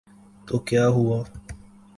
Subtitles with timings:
[0.47, 1.19] تو کیا ہوا۔